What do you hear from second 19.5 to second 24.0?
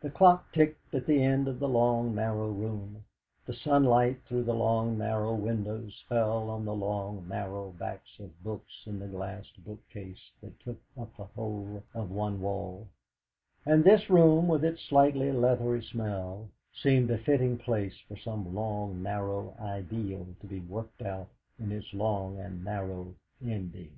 ideal to be worked out to its long and narrow ending.